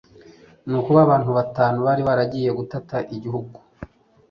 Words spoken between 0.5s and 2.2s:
nuko ba bantu batanu bari